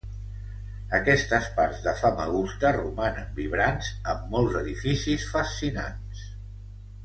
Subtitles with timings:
[0.99, 6.29] Aquestes parts de Famagusta romanen vibrants amb molts edificis fascinants.